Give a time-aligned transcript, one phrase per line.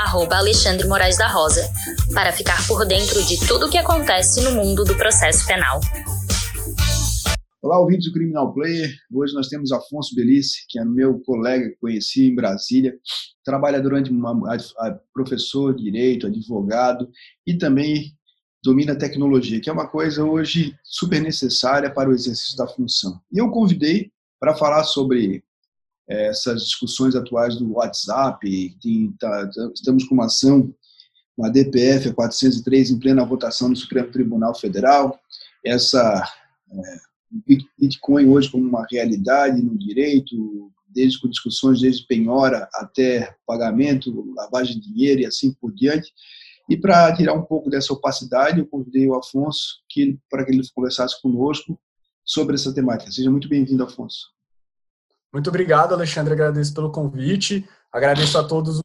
[0.00, 1.70] arroba Alexandre Moraes da Rosa,
[2.14, 5.78] para ficar por dentro de tudo o que acontece no mundo do processo penal.
[7.62, 8.90] Olá, ouvintes do Criminal Player.
[9.12, 12.94] Hoje nós temos Afonso Belice, que é meu colega que conheci em Brasília.
[13.44, 17.06] Trabalha durante uma, a, a, professor de direito, advogado
[17.46, 18.14] e também
[18.64, 23.20] domina tecnologia, que é uma coisa hoje super necessária para o exercício da função.
[23.30, 25.44] E eu convidei para falar sobre
[26.10, 28.76] essas discussões atuais do WhatsApp.
[28.82, 30.74] Tem, tá, estamos com uma ação,
[31.36, 35.18] uma DPF 403 em plena votação no Supremo Tribunal Federal.
[35.64, 36.24] Essa
[36.70, 36.96] é,
[37.78, 44.80] Bitcoin hoje como uma realidade no direito, desde com discussões desde penhora até pagamento, lavagem
[44.80, 46.12] de dinheiro e assim por diante.
[46.68, 50.62] E para tirar um pouco dessa opacidade, eu convidei o Afonso que, para que ele
[50.74, 51.78] conversasse conosco
[52.24, 53.10] sobre essa temática.
[53.10, 54.39] Seja muito bem-vindo, Afonso.
[55.32, 56.32] Muito obrigado, Alexandre.
[56.32, 57.68] Agradeço pelo convite.
[57.92, 58.80] Agradeço a todos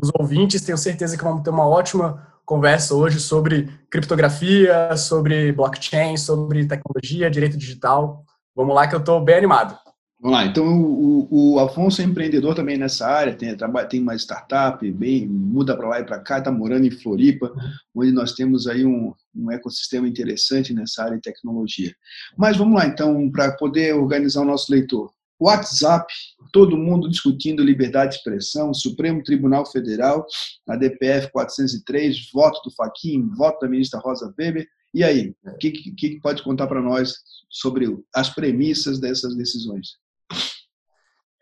[0.00, 0.62] os ouvintes.
[0.62, 7.30] Tenho certeza que vamos ter uma ótima conversa hoje sobre criptografia, sobre blockchain, sobre tecnologia,
[7.30, 8.24] direito digital.
[8.54, 9.76] Vamos lá que eu estou bem animado.
[10.18, 13.54] Vamos lá, então o, o, Afonso é empreendedor também nessa área, tem,
[13.88, 17.52] tem uma startup, bem, muda para lá e para cá, está morando em Floripa,
[17.94, 21.94] onde nós temos aí um, um ecossistema interessante nessa área de tecnologia.
[22.34, 25.12] Mas vamos lá então, para poder organizar o nosso leitor.
[25.38, 26.12] WhatsApp,
[26.52, 30.26] todo mundo discutindo liberdade de expressão, Supremo Tribunal Federal,
[30.68, 34.66] a DPF 403, voto do Faquin, voto da ministra Rosa Weber.
[34.94, 37.14] E aí, o que, que, que pode contar para nós
[37.50, 39.98] sobre as premissas dessas decisões?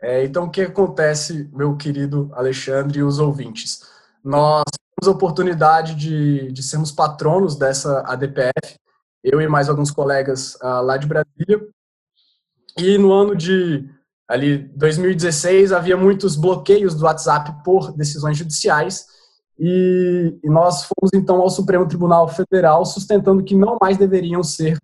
[0.02, 3.82] É, então, o que acontece, meu querido Alexandre e os ouvintes?
[4.22, 4.64] Nós
[5.00, 8.78] temos a oportunidade de, de sermos patronos dessa ADPF,
[9.22, 11.66] eu e mais alguns colegas uh, lá de Brasília,
[12.78, 13.88] e no ano de
[14.28, 19.06] ali 2016 havia muitos bloqueios do WhatsApp por decisões judiciais
[19.58, 24.78] e, e nós fomos então ao Supremo Tribunal Federal sustentando que não mais deveriam ser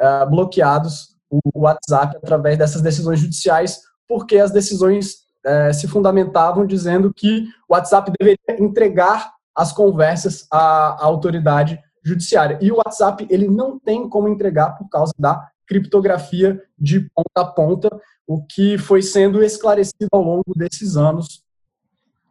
[0.00, 7.12] uh, bloqueados o WhatsApp através dessas decisões judiciais, porque as decisões uh, se fundamentavam dizendo
[7.12, 12.58] que o WhatsApp deveria entregar as conversas à, à autoridade judiciária.
[12.60, 17.44] E o WhatsApp ele não tem como entregar por causa da criptografia de ponta a
[17.44, 17.88] ponta,
[18.26, 21.42] o que foi sendo esclarecido ao longo desses anos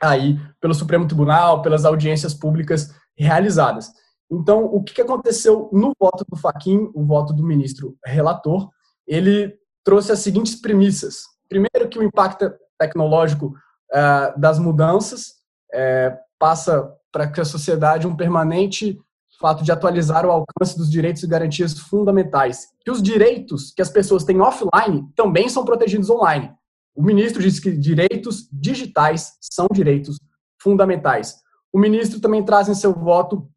[0.01, 3.91] aí pelo Supremo Tribunal, pelas audiências públicas realizadas.
[4.29, 8.69] Então, o que aconteceu no voto do Faquin, o voto do ministro relator,
[9.07, 11.23] ele trouxe as seguintes premissas.
[11.47, 15.35] Primeiro, que o impacto tecnológico uh, das mudanças
[15.73, 18.99] uh, passa para que a sociedade um permanente
[19.43, 22.69] fato de atualizar o alcance dos direitos e garantias fundamentais.
[22.79, 26.49] Que os direitos que as pessoas têm offline também são protegidos online.
[26.95, 30.17] O ministro disse que direitos digitais são direitos
[30.61, 31.35] fundamentais.
[31.73, 33.49] O ministro também traz em seu voto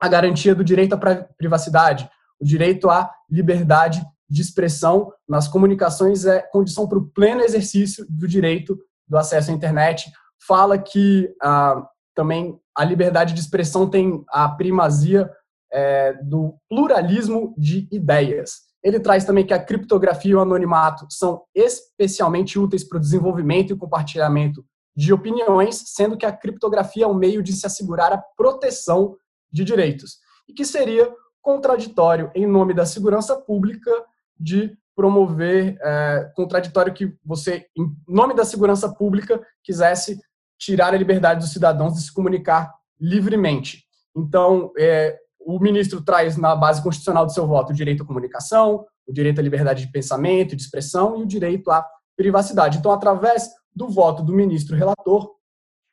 [0.00, 0.98] a garantia do direito à
[1.38, 8.04] privacidade, o direito à liberdade de expressão nas comunicações é condição para o pleno exercício
[8.08, 8.76] do direito
[9.06, 10.10] do acesso à internet.
[10.44, 11.86] Fala que ah,
[12.20, 15.30] também a liberdade de expressão tem a primazia
[15.72, 18.68] é, do pluralismo de ideias.
[18.84, 23.72] Ele traz também que a criptografia e o anonimato são especialmente úteis para o desenvolvimento
[23.72, 24.62] e compartilhamento
[24.94, 29.16] de opiniões, sendo que a criptografia é um meio de se assegurar a proteção
[29.50, 31.10] de direitos, e que seria
[31.40, 33.90] contraditório, em nome da segurança pública,
[34.38, 40.20] de promover, é, contraditório que você, em nome da segurança pública, quisesse
[40.60, 43.86] tirar a liberdade dos cidadãos de se comunicar livremente.
[44.14, 48.86] Então, é, o ministro traz na base constitucional do seu voto o direito à comunicação,
[49.06, 51.84] o direito à liberdade de pensamento, de expressão e o direito à
[52.14, 52.76] privacidade.
[52.76, 55.34] Então, através do voto do ministro relator,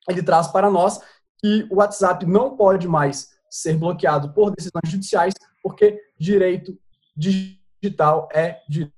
[0.10, 1.00] ele traz para nós
[1.40, 5.34] que o WhatsApp não pode mais ser bloqueado por decisões judiciais,
[5.64, 6.78] porque direito
[7.16, 8.92] digital é de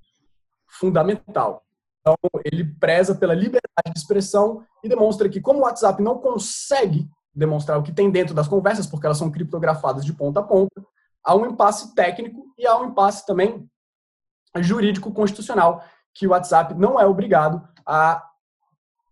[0.68, 1.64] fundamental.
[2.02, 2.16] Então,
[2.46, 7.78] ele preza pela liberdade de expressão e demonstra que, como o WhatsApp não consegue demonstrar
[7.78, 10.84] o que tem dentro das conversas, porque elas são criptografadas de ponta a ponta,
[11.24, 13.70] há um impasse técnico e há um impasse também
[14.58, 18.24] jurídico constitucional, que o WhatsApp não é obrigado a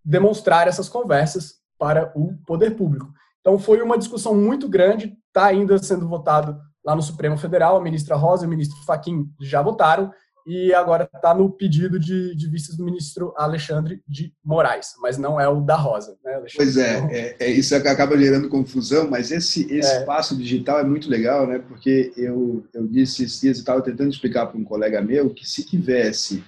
[0.03, 3.11] demonstrar essas conversas para o poder público.
[3.39, 7.81] Então foi uma discussão muito grande, está ainda sendo votado lá no Supremo Federal, a
[7.81, 10.11] ministra Rosa e o ministro Faquim já votaram,
[10.47, 15.37] e agora está no pedido de, de vistas do ministro Alexandre de Moraes, mas não
[15.41, 16.17] é o da Rosa.
[16.23, 20.05] Né, pois é, é, é, isso acaba gerando confusão, mas esse, esse é.
[20.05, 21.59] passo digital é muito legal, né?
[21.59, 25.65] Porque eu, eu disse esses dias, estava tentando explicar para um colega meu que se
[25.65, 26.41] tivesse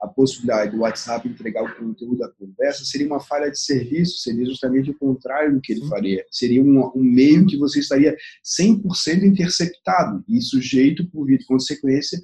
[0.00, 4.46] a possibilidade do WhatsApp entregar o conteúdo da conversa seria uma falha de serviço, seria
[4.46, 6.24] justamente o contrário do que ele faria.
[6.30, 8.16] Seria um, um meio que você estaria
[8.58, 12.18] 100% interceptado e sujeito, por via de consequência,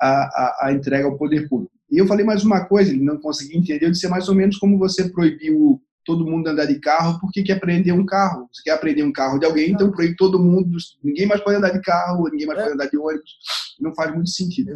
[0.00, 1.72] a, a, a, entrega ao poder público.
[1.90, 4.34] E eu falei mais uma coisa, ele não conseguia entender, eu disse, é mais ou
[4.34, 8.48] menos como você proibiu todo mundo andar de carro porque quer aprender um carro.
[8.52, 11.70] Você quer aprender um carro de alguém, então proíbe todo mundo, ninguém mais pode andar
[11.70, 13.38] de carro, ninguém mais pode andar de ônibus.
[13.78, 14.72] Não faz muito sentido.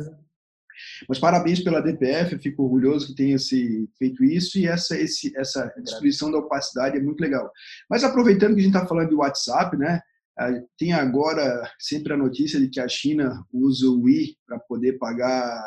[1.09, 5.33] Mas parabéns pela DPF, eu fico orgulhoso que tenha se feito isso e essa, esse,
[5.37, 7.51] essa destruição da opacidade é muito legal.
[7.89, 10.01] Mas aproveitando que a gente está falando de WhatsApp, né?
[10.77, 15.63] Tem agora sempre a notícia de que a China usa o Wii para poder pagar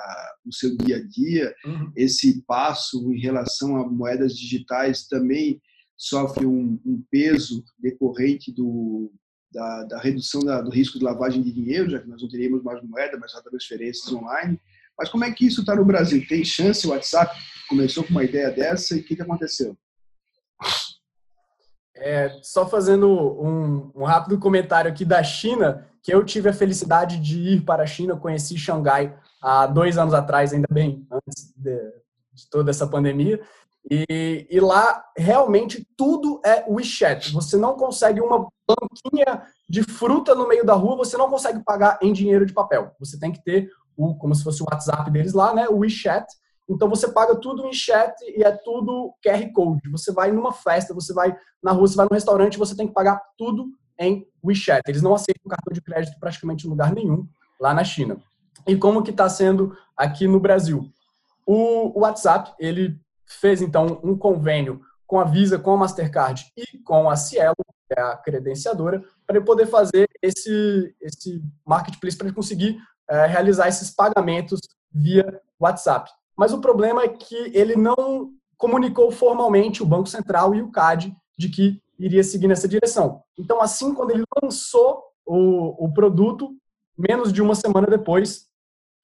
[0.45, 1.55] o seu dia a dia.
[1.65, 1.91] Uhum.
[1.95, 5.61] Esse passo em relação a moedas digitais também
[5.95, 9.11] sofre um, um peso decorrente do,
[9.51, 12.61] da, da redução da, do risco de lavagem de dinheiro, já que nós não teríamos
[12.61, 14.59] mais moeda, mas só transferências online.
[14.97, 16.25] Mas como é que isso está no Brasil?
[16.27, 17.35] Tem chance o WhatsApp
[17.69, 19.77] começou com uma ideia dessa e o que, que aconteceu?
[21.99, 27.19] É, só fazendo um, um, rápido comentário aqui da China, que eu tive a felicidade
[27.19, 31.77] de ir para a China, conheci Xangai há dois anos atrás, ainda bem, antes de,
[32.33, 33.41] de toda essa pandemia.
[33.89, 37.31] E, e, lá realmente tudo é WeChat.
[37.31, 41.97] Você não consegue uma banquinha de fruta no meio da rua, você não consegue pagar
[42.01, 42.91] em dinheiro de papel.
[42.99, 45.67] Você tem que ter o, como se fosse o WhatsApp deles lá, né?
[45.69, 46.25] O WeChat.
[46.69, 49.89] Então você paga tudo em chat e é tudo QR Code.
[49.89, 52.93] Você vai numa festa, você vai na rua, você vai no restaurante, você tem que
[52.93, 53.67] pagar tudo
[53.99, 54.81] em WeChat.
[54.87, 57.27] Eles não aceitam cartão de crédito praticamente em lugar nenhum
[57.59, 58.17] lá na China.
[58.65, 60.91] E como que está sendo aqui no Brasil?
[61.45, 67.09] O WhatsApp, ele fez então um convênio com a Visa, com a Mastercard e com
[67.09, 67.55] a Cielo,
[67.87, 72.77] que é a credenciadora, para ele poder fazer esse, esse marketplace, para ele conseguir
[73.09, 74.59] é, realizar esses pagamentos
[74.91, 76.11] via WhatsApp.
[76.37, 81.15] Mas o problema é que ele não comunicou formalmente o Banco Central e o CAD
[81.37, 83.23] de que iria seguir nessa direção.
[83.37, 86.55] Então, assim, quando ele lançou o, o produto,
[86.97, 88.47] menos de uma semana depois,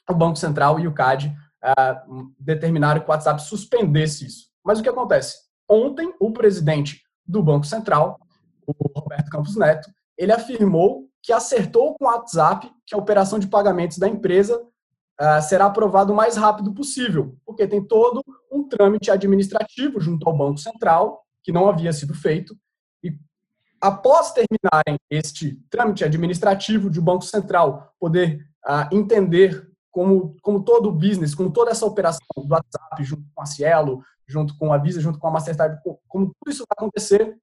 [0.10, 4.50] o Banco Central e o CAD uh, determinaram que o WhatsApp suspendesse isso.
[4.64, 5.38] Mas o que acontece?
[5.68, 8.20] Ontem, o presidente do Banco Central,
[8.68, 13.48] o Roberto Campos Neto, ele afirmou que acertou com o WhatsApp que a operação de
[13.48, 14.62] pagamentos da empresa
[15.20, 20.38] uh, será aprovada o mais rápido possível, porque tem todo um trâmite administrativo junto ao
[20.38, 22.56] Banco Central, que não havia sido feito,
[23.04, 23.18] e
[23.82, 30.90] após terminarem este trâmite administrativo de o Banco Central poder uh, entender como, como todo
[30.90, 34.78] o business, como toda essa operação do WhatsApp, junto com a Cielo, junto com a
[34.78, 37.38] Visa, junto com a Mastercard, como tudo isso vai acontecer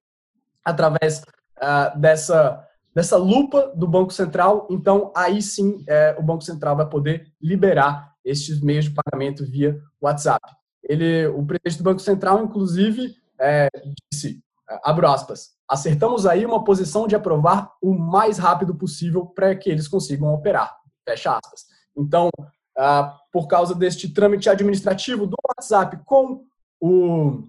[0.63, 1.21] através
[1.57, 6.87] uh, dessa dessa lupa do Banco Central, então aí sim é, o Banco Central vai
[6.87, 10.41] poder liberar estes meios de pagamento via WhatsApp.
[10.83, 13.69] Ele, o presidente do Banco Central, inclusive, é,
[14.11, 19.55] disse, é, abro aspas, acertamos aí uma posição de aprovar o mais rápido possível para
[19.55, 20.75] que eles consigam operar,
[21.07, 21.65] fecha aspas.
[21.95, 22.29] Então,
[22.77, 26.45] ah, por causa deste trâmite administrativo do WhatsApp com
[26.79, 27.43] o,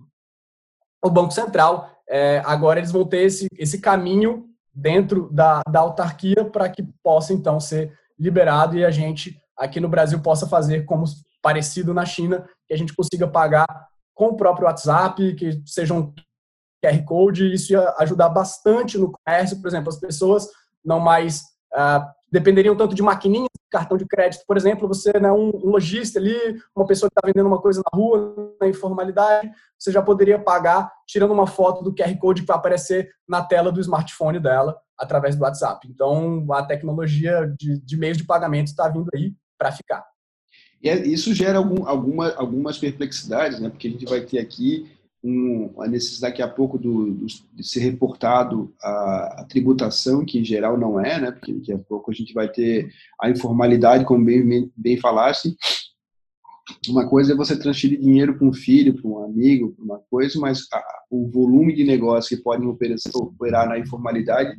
[1.02, 6.44] o Banco Central, é, agora eles vão ter esse, esse caminho dentro da, da autarquia
[6.44, 11.04] para que possa então ser liberado e a gente aqui no Brasil possa fazer como
[11.42, 13.66] parecido na China, que a gente consiga pagar
[14.14, 16.12] com o próprio WhatsApp, que seja um
[16.82, 20.48] QR Code, isso ia ajudar bastante no comércio, por exemplo, as pessoas
[20.84, 21.42] não mais
[21.74, 25.70] uh, dependeriam tanto de maquininhas cartão de crédito, por exemplo, você é né, um, um
[25.70, 26.36] lojista ali,
[26.76, 30.92] uma pessoa que está vendendo uma coisa na rua, na informalidade, você já poderia pagar
[31.06, 35.34] tirando uma foto do QR Code que vai aparecer na tela do smartphone dela através
[35.34, 35.88] do WhatsApp.
[35.90, 40.04] Então, a tecnologia de, de meios de pagamento está vindo aí para ficar.
[40.82, 43.70] E é, isso gera algum, alguma, algumas perplexidades, né?
[43.70, 44.90] porque a gente vai ter aqui
[45.24, 50.38] um, a necessidade daqui a pouco do, do, de ser reportado a, a, tributação, que
[50.38, 51.30] em geral não é, né?
[51.30, 55.56] porque daqui a pouco a gente vai ter a informalidade, como bem, bem falaste.
[56.88, 60.38] Uma coisa é você transferir dinheiro para um filho, para um amigo, para uma coisa,
[60.40, 64.56] mas a, o volume de negócios que podem operar, operar na informalidade,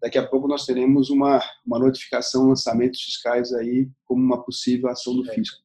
[0.00, 5.14] daqui a pouco nós teremos uma, uma notificação, lançamentos fiscais aí como uma possível ação
[5.14, 5.61] do fisco.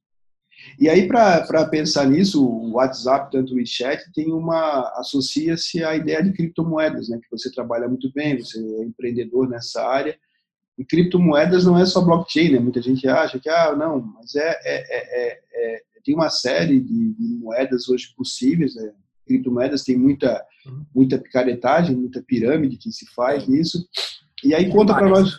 [0.80, 4.92] E aí, para pensar nisso, o WhatsApp, tanto o WeChat, tem uma.
[4.98, 7.20] associa-se à ideia de criptomoedas, né?
[7.22, 10.18] Que você trabalha muito bem, você é empreendedor nessa área.
[10.78, 12.60] E criptomoedas não é só blockchain, né?
[12.60, 17.14] Muita gente acha que, ah, não, mas é, é, é, é tem uma série de,
[17.16, 18.94] de, moedas hoje possíveis, né?
[19.26, 20.42] Criptomoedas tem muita,
[20.96, 23.86] muita picaretagem, muita pirâmide que se faz nisso.
[24.44, 25.36] E aí conta para nós,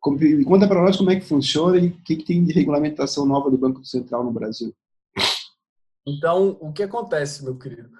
[0.00, 3.50] conta para nós como é que funciona e o que, que tem de regulamentação nova
[3.50, 4.74] do Banco Central no Brasil.
[6.06, 7.90] Então, o que acontece, meu querido?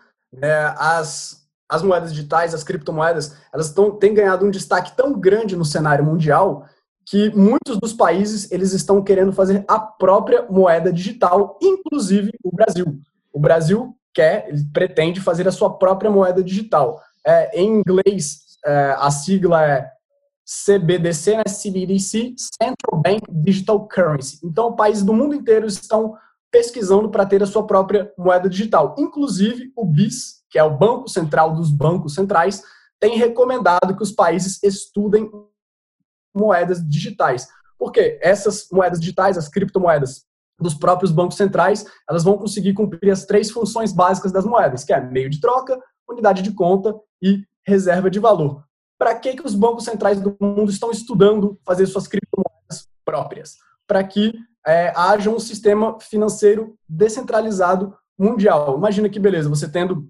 [0.40, 5.54] É, as, as moedas digitais, as criptomoedas, elas tão, têm ganhado um destaque tão grande
[5.56, 6.66] no cenário mundial
[7.06, 13.00] que muitos dos países eles estão querendo fazer a própria moeda digital, inclusive o Brasil.
[13.32, 17.00] O Brasil quer, ele pretende fazer a sua própria moeda digital.
[17.26, 19.90] É, em inglês, é, a sigla é
[20.50, 24.40] CBDC, né, CBDC, Central Bank Digital Currency.
[24.42, 26.16] Então, países do mundo inteiro estão
[26.50, 28.96] pesquisando para ter a sua própria moeda digital.
[28.98, 32.64] Inclusive, o BIS, que é o Banco Central dos Bancos Centrais,
[32.98, 35.30] tem recomendado que os países estudem
[36.34, 37.46] moedas digitais.
[37.78, 40.26] Porque essas moedas digitais, as criptomoedas
[40.60, 44.92] dos próprios bancos centrais, elas vão conseguir cumprir as três funções básicas das moedas, que
[44.92, 46.92] é meio de troca, unidade de conta
[47.22, 48.68] e reserva de valor
[49.00, 53.56] para que, que os bancos centrais do mundo estão estudando fazer suas criptomoedas próprias?
[53.86, 54.34] Para que
[54.66, 58.76] é, haja um sistema financeiro descentralizado mundial.
[58.76, 60.06] Imagina que beleza, você tendo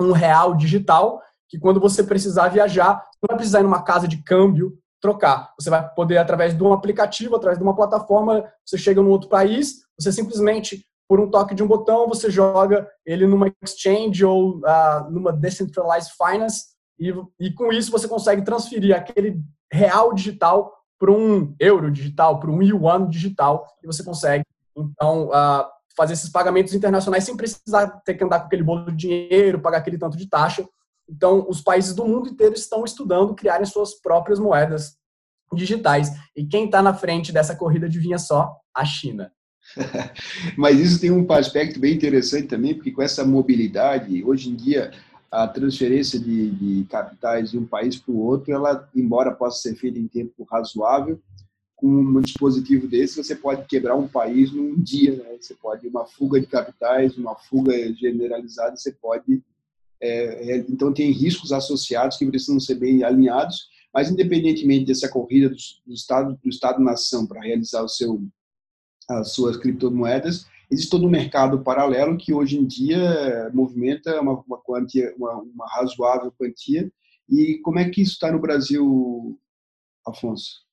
[0.00, 4.08] um real digital, que quando você precisar viajar, você não vai precisar ir numa casa
[4.08, 5.52] de câmbio trocar.
[5.60, 9.28] Você vai poder, através de um aplicativo, através de uma plataforma, você chega num outro
[9.28, 14.56] país, você simplesmente, por um toque de um botão, você joga ele numa exchange ou
[14.60, 19.40] uh, numa decentralized finance e, e com isso você consegue transferir aquele
[19.72, 24.44] real digital para um euro digital, para um yuan digital, e você consegue,
[24.76, 28.96] então, uh, fazer esses pagamentos internacionais sem precisar ter que andar com aquele bolo de
[28.96, 30.66] dinheiro, pagar aquele tanto de taxa.
[31.08, 34.96] Então, os países do mundo inteiro estão estudando criarem suas próprias moedas
[35.54, 36.10] digitais.
[36.34, 38.56] E quem está na frente dessa corrida, adivinha só?
[38.74, 39.32] A China.
[40.56, 44.90] Mas isso tem um aspecto bem interessante também, porque com essa mobilidade, hoje em dia,
[45.30, 49.76] a transferência de, de capitais de um país para o outro, ela, embora possa ser
[49.76, 51.20] feita em tempo razoável,
[51.76, 55.14] com um dispositivo desse, você pode quebrar um país num dia.
[55.16, 55.36] Né?
[55.38, 59.42] Você pode, uma fuga de capitais, uma fuga generalizada, você pode.
[60.00, 65.50] É, é, então, tem riscos associados que precisam ser bem alinhados, mas, independentemente dessa corrida
[65.50, 65.56] do,
[65.86, 68.22] do Estado-nação do Estado para realizar o seu,
[69.08, 74.58] as suas criptomoedas, existe todo um mercado paralelo que hoje em dia movimenta uma, uma
[74.58, 76.90] quantia, uma, uma razoável quantia.
[77.28, 79.38] E como é que isso está no Brasil,
[80.06, 80.64] Afonso?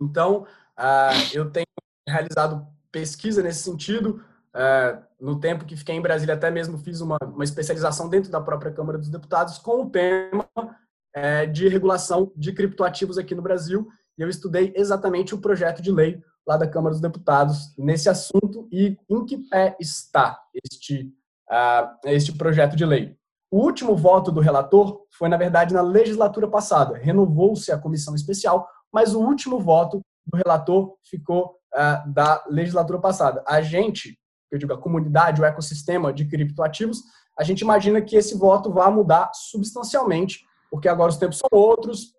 [0.00, 0.46] Então,
[0.78, 1.66] uh, eu tenho
[2.08, 4.22] realizado pesquisa nesse sentido.
[4.54, 8.40] Uh, no tempo que fiquei em Brasília, até mesmo fiz uma, uma especialização dentro da
[8.40, 13.88] própria Câmara dos Deputados com o tema uh, de regulação de criptoativos aqui no Brasil.
[14.18, 18.68] E eu estudei exatamente o projeto de lei lá da Câmara dos Deputados nesse assunto
[18.70, 21.12] e em que pé está este,
[21.50, 23.16] uh, este projeto de lei.
[23.50, 26.96] O último voto do relator foi, na verdade, na legislatura passada.
[26.96, 33.44] Renovou-se a comissão especial, mas o último voto do relator ficou uh, da legislatura passada.
[33.46, 34.18] A gente,
[34.50, 37.02] eu digo a comunidade, o ecossistema de criptoativos,
[37.38, 42.14] a gente imagina que esse voto vá mudar substancialmente, porque agora os tempos são outros,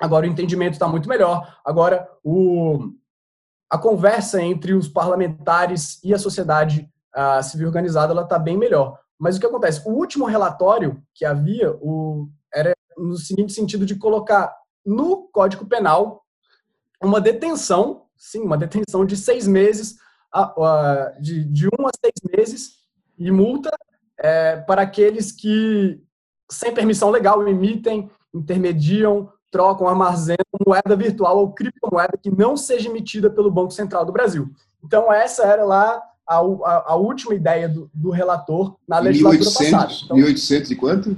[0.00, 2.92] agora o entendimento está muito melhor, agora o,
[3.70, 8.98] a conversa entre os parlamentares e a sociedade uh, civil organizada ela está bem melhor.
[9.18, 9.88] Mas o que acontece?
[9.88, 14.52] O último relatório que havia o, era no seguinte sentido de colocar
[14.84, 16.24] no Código Penal
[17.02, 19.96] uma detenção, sim, uma detenção de seis meses,
[21.20, 22.80] de, de um a seis meses
[23.18, 23.70] e multa
[24.18, 26.02] é, para aqueles que,
[26.50, 33.28] sem permissão legal, emitem, intermediam, trocam, armazenam moeda virtual ou criptomoeda que não seja emitida
[33.30, 34.50] pelo Banco Central do Brasil.
[34.84, 39.72] Então, essa era lá a, a, a última ideia do, do, relator na legislatura 1800,
[39.72, 40.04] passada.
[40.04, 41.16] Então, 1800 e quanto?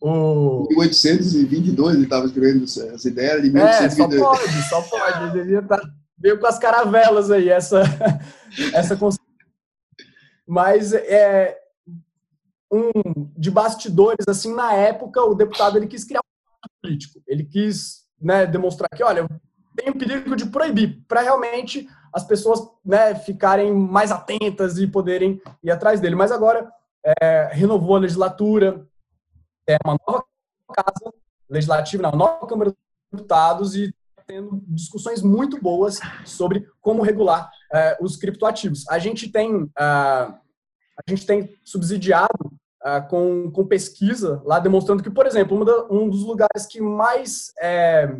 [0.00, 0.66] O...
[0.70, 4.22] 1822 ele estava escrevendo essa ideia de 1822.
[4.22, 5.24] É, só pode, só pode.
[5.24, 7.82] Ele devia estar tá, veio com as caravelas aí, essa,
[8.72, 8.98] essa
[10.46, 11.58] Mas é,
[12.72, 12.90] um,
[13.36, 16.22] de bastidores, assim, na época, o deputado ele quis criar
[16.82, 17.22] político.
[17.26, 19.28] Ele quis né, demonstrar que, olha,
[19.76, 25.40] tem o perigo de proibir, para realmente as pessoas né, ficarem mais atentas e poderem
[25.62, 26.14] ir atrás dele.
[26.14, 26.70] Mas agora
[27.22, 28.86] é, renovou a legislatura,
[29.66, 30.24] é uma nova
[30.74, 31.14] casa
[31.48, 32.78] legislativa, uma nova Câmara dos
[33.12, 33.94] Deputados e
[34.26, 38.88] tendo discussões muito boas sobre como regular uh, os criptoativos.
[38.88, 45.10] A gente tem, uh, a gente tem subsidiado uh, com, com pesquisa lá demonstrando que,
[45.10, 48.10] por exemplo, da, um dos lugares que mais é,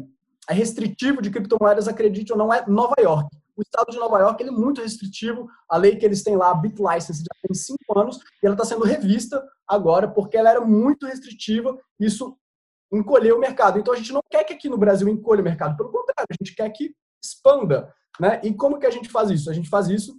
[0.48, 3.28] é, restritivo de criptomoedas, acredite ou não, é Nova York.
[3.56, 5.48] O estado de Nova York ele é muito restritivo.
[5.68, 8.64] A lei que eles têm lá, a BitLicense, já tem cinco anos e ela está
[8.64, 11.78] sendo revista agora porque ela era muito restritiva.
[11.98, 12.36] Isso
[12.92, 13.78] encolher o mercado.
[13.78, 16.42] Então a gente não quer que aqui no Brasil encolha o mercado, pelo contrário, a
[16.42, 17.92] gente quer que expanda.
[18.18, 18.40] Né?
[18.42, 19.50] E como que a gente faz isso?
[19.50, 20.18] A gente faz isso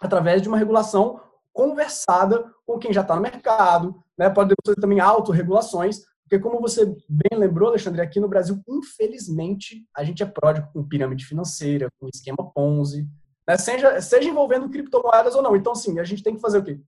[0.00, 1.20] através de uma regulação
[1.56, 4.28] conversada com quem já está no mercado, né?
[4.28, 10.04] pode ser também autorregulações, porque como você bem lembrou, Alexandre, aqui no Brasil, infelizmente, a
[10.04, 13.08] gente é pródigo com pirâmide financeira, com esquema Ponzi,
[13.48, 13.56] né?
[13.56, 15.56] seja, seja envolvendo criptomoedas ou não.
[15.56, 16.78] Então, sim, a gente tem que fazer o quê?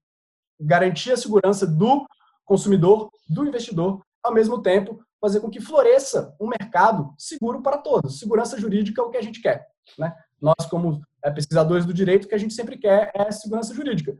[0.60, 2.06] Garantir a segurança do
[2.44, 8.18] consumidor, do investidor, ao mesmo tempo fazer com que floresça um mercado seguro para todos.
[8.18, 9.66] Segurança jurídica é o que a gente quer.
[9.98, 10.14] Né?
[10.40, 14.16] Nós, como é, pesquisadores do direito, o que a gente sempre quer é segurança jurídica.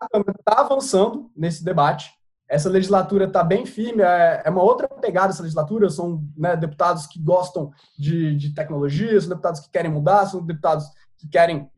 [0.00, 2.12] A Câmara está avançando nesse debate.
[2.48, 5.88] Essa legislatura está bem firme, é, é, uma outra pegada essa legislatura.
[5.88, 10.86] São né, deputados que gostam de, de tecnologia, são deputados que querem mudar, são deputados
[11.16, 11.70] que querem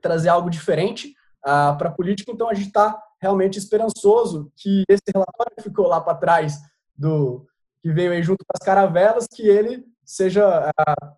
[0.00, 2.32] trazer algo diferente uh, para a política.
[2.32, 6.58] Então, a gente está realmente esperançoso que esse relatório que ficou lá para trás
[6.96, 7.46] do
[7.82, 11.12] que veio aí junto com as caravelas, que ele seja ah,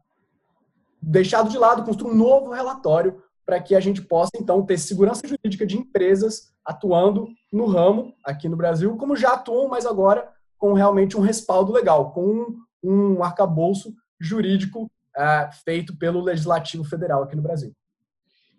[1.01, 5.27] deixado de lado, construir um novo relatório para que a gente possa então ter segurança
[5.27, 10.73] jurídica de empresas atuando no ramo aqui no Brasil, como já atuam, mas agora com
[10.73, 17.43] realmente um respaldo legal, com um, arcabouço jurídico ah, feito pelo Legislativo Federal aqui no
[17.43, 17.73] Brasil.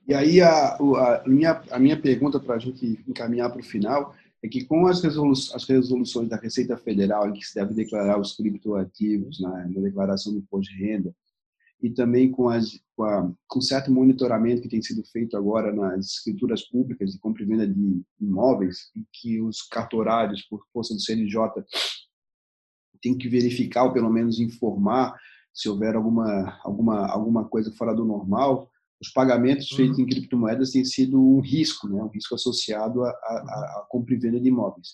[0.05, 4.13] E aí a, a, minha, a minha pergunta para a gente encaminhar para o final
[4.43, 8.19] é que com as, resolu as resoluções da Receita Federal, em que se deve declarar
[8.19, 11.15] os criptoativos na, na declaração do imposto de renda,
[11.83, 16.05] e também com, as, com, a, com certo monitoramento que tem sido feito agora nas
[16.05, 21.01] escrituras públicas de compra e venda de imóveis, em que os cartorários, por força do
[21.01, 21.37] CNJ,
[23.01, 25.13] têm que verificar ou pelo menos informar
[25.53, 28.71] se houver alguma, alguma, alguma coisa fora do normal,
[29.03, 29.77] os pagamentos uhum.
[29.77, 32.01] feitos em criptomoedas têm sido um risco, né?
[32.01, 34.91] um risco associado à, compra e venda de imóveis.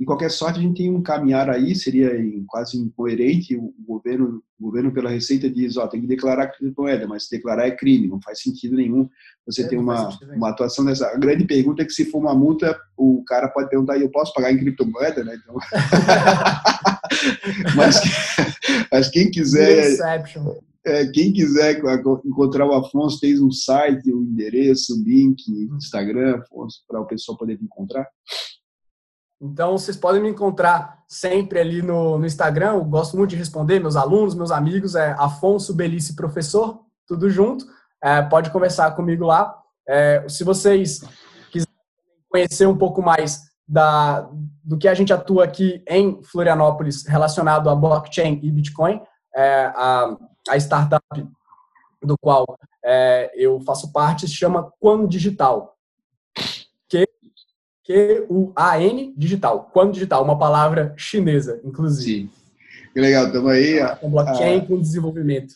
[0.00, 2.12] Em qualquer sorte, a gente tem um caminhar aí, seria
[2.46, 7.26] quase incoerente, o governo, o governo pela Receita diz, ó, tem que declarar criptomoeda, mas
[7.28, 9.08] declarar é crime, não faz sentido nenhum
[9.44, 11.08] você é, ter uma, uma atuação dessa.
[11.08, 14.32] A grande pergunta é que se for uma multa, o cara pode perguntar, eu posso
[14.32, 15.36] pagar em criptomoeda, né?
[15.42, 15.56] Então...
[17.74, 18.00] mas,
[18.92, 19.94] mas quem quiser...
[19.94, 21.80] Inception é, quem quiser
[22.24, 25.42] encontrar o Afonso, tem um site, um endereço, o um link,
[25.76, 28.06] Instagram, Afonso, para o pessoal poder me encontrar.
[29.40, 32.72] Então, vocês podem me encontrar sempre ali no, no Instagram.
[32.72, 34.94] Eu gosto muito de responder, meus alunos, meus amigos.
[34.94, 37.64] É Afonso Belice Professor, tudo junto.
[38.02, 39.54] É, pode conversar comigo lá.
[39.88, 41.00] É, se vocês
[41.52, 41.72] quiserem
[42.28, 44.28] conhecer um pouco mais da,
[44.64, 49.00] do que a gente atua aqui em Florianópolis relacionado a blockchain e Bitcoin,
[49.36, 50.16] é, a
[50.48, 51.04] a startup
[52.02, 55.76] do qual é, eu faço parte se chama Quan Digital.
[57.88, 59.70] Q-U-A-N Digital.
[59.72, 62.28] Quan Digital, uma palavra chinesa, inclusive.
[62.28, 62.30] Sim.
[62.92, 63.80] Que legal, estamos aí.
[63.80, 65.54] A, com blockchain, a, com desenvolvimento.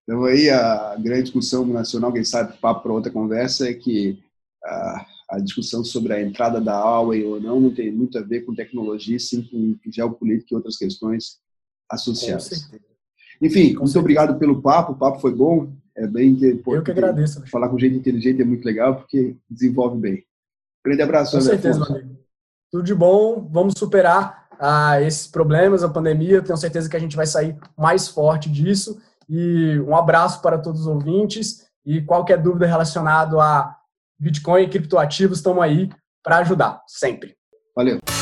[0.00, 4.18] Estamos aí, a grande discussão nacional, quem sabe papo para outra conversa, é que
[4.64, 8.40] a, a, discussão sobre a entrada da Huawei ou não não tem muito a ver
[8.40, 11.38] com tecnologia, sim com geopolítica e outras questões
[11.90, 12.48] associadas.
[12.48, 12.87] Com certeza.
[13.40, 13.98] Enfim, com muito certeza.
[14.00, 14.92] obrigado pelo papo.
[14.92, 15.72] O papo foi bom.
[15.96, 16.76] É bem importante.
[16.76, 17.44] Eu que agradeço.
[17.48, 20.24] Falar com gente inteligente é muito legal porque desenvolve bem.
[20.84, 22.16] Grande abraço, Com certeza, meu amigo.
[22.70, 23.48] Tudo de bom.
[23.50, 26.42] Vamos superar ah, esses problemas, a pandemia.
[26.42, 29.00] Tenho certeza que a gente vai sair mais forte disso.
[29.28, 31.66] E um abraço para todos os ouvintes.
[31.84, 33.76] E qualquer dúvida relacionada a
[34.18, 35.88] Bitcoin e criptoativos, estamos aí
[36.22, 37.36] para ajudar, sempre.
[37.74, 38.17] Valeu.